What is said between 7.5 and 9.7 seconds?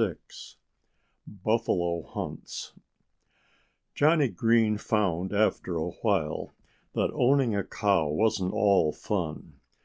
a cow wasn't all fun.